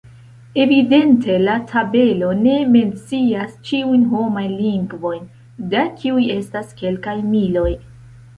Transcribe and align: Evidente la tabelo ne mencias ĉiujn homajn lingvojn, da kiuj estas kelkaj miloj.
Evidente 0.61 1.33
la 1.41 1.57
tabelo 1.71 2.29
ne 2.45 2.55
mencias 2.77 3.51
ĉiujn 3.69 4.07
homajn 4.15 4.57
lingvojn, 4.63 5.29
da 5.75 5.85
kiuj 6.01 6.27
estas 6.39 6.75
kelkaj 6.83 7.17
miloj. 7.29 7.69